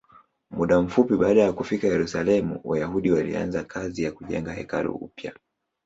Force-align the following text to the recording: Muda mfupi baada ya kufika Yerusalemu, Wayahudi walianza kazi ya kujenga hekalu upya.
Muda 0.51 0.81
mfupi 0.81 1.15
baada 1.15 1.41
ya 1.41 1.53
kufika 1.53 1.87
Yerusalemu, 1.87 2.61
Wayahudi 2.63 3.11
walianza 3.11 3.63
kazi 3.63 4.03
ya 4.03 4.11
kujenga 4.11 4.53
hekalu 4.53 4.95
upya. 4.95 5.33